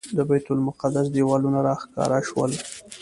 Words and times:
د 0.17 0.19
بیت 0.29 0.45
المقدس 0.53 1.07
دیوالونه 1.15 1.59
راښکاره 1.67 2.19
شول. 2.29 2.51